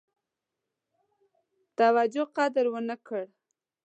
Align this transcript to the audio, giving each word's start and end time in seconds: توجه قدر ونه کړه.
توجه 1.77 2.25
قدر 2.37 2.65
ونه 2.73 2.95
کړه. 3.05 3.23